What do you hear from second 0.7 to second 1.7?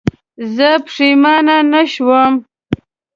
پښېمانه